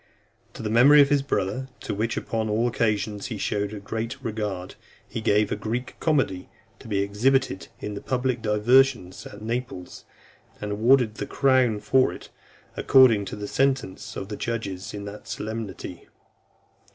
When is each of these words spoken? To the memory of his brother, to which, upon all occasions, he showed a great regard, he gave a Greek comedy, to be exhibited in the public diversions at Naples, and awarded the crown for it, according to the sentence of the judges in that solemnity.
To 0.55 0.63
the 0.63 0.71
memory 0.71 0.99
of 0.99 1.09
his 1.09 1.21
brother, 1.21 1.69
to 1.81 1.93
which, 1.93 2.17
upon 2.17 2.49
all 2.49 2.67
occasions, 2.67 3.27
he 3.27 3.37
showed 3.37 3.71
a 3.71 3.79
great 3.79 4.17
regard, 4.23 4.73
he 5.07 5.21
gave 5.21 5.51
a 5.51 5.55
Greek 5.55 5.95
comedy, 5.99 6.49
to 6.79 6.87
be 6.87 7.03
exhibited 7.03 7.67
in 7.79 7.93
the 7.93 8.01
public 8.01 8.41
diversions 8.41 9.27
at 9.27 9.43
Naples, 9.43 10.05
and 10.59 10.71
awarded 10.71 11.13
the 11.17 11.27
crown 11.27 11.81
for 11.81 12.11
it, 12.11 12.29
according 12.75 13.25
to 13.25 13.35
the 13.35 13.47
sentence 13.47 14.15
of 14.15 14.29
the 14.29 14.37
judges 14.37 14.91
in 14.95 15.05
that 15.05 15.27
solemnity. 15.27 16.07